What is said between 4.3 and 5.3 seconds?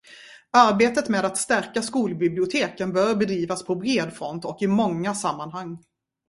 och i många